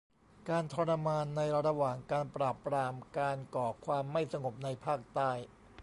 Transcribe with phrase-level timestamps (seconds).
[0.49, 5.31] การทรมานในระหว่างการปราบปรามการก่อความไม่สงบในภาคใต้